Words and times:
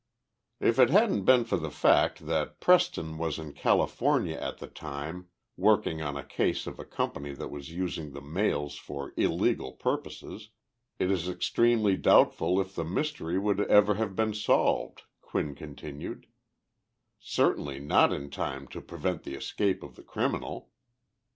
If 0.59 0.79
it 0.79 0.89
hadn't 0.89 1.25
been 1.25 1.45
for 1.45 1.57
the 1.57 1.69
fact 1.69 2.25
that 2.25 2.59
Preston 2.59 3.19
was 3.19 3.37
in 3.37 3.53
California 3.53 4.35
at 4.35 4.57
the 4.57 4.65
time, 4.65 5.27
working 5.55 6.01
on 6.01 6.15
the 6.15 6.23
case 6.23 6.65
of 6.65 6.79
a 6.79 6.85
company 6.85 7.33
that 7.33 7.51
was 7.51 7.69
using 7.69 8.09
the 8.09 8.19
mails 8.21 8.77
for 8.79 9.13
illegal 9.15 9.73
purposes, 9.73 10.49
it 10.97 11.11
is 11.11 11.29
extremely 11.29 11.97
doubtful 11.97 12.59
if 12.59 12.73
the 12.73 12.83
mystery 12.83 13.37
would 13.37 13.59
ever 13.69 13.93
have 13.93 14.15
been 14.15 14.33
solved 14.33 15.03
[Quinn 15.21 15.53
continued]; 15.53 16.25
certainly 17.19 17.79
not 17.79 18.11
in 18.11 18.31
time 18.31 18.67
to 18.69 18.81
prevent 18.81 19.21
the 19.21 19.35
escape 19.35 19.83
of 19.83 19.95
the 19.95 20.03
criminal. 20.03 20.71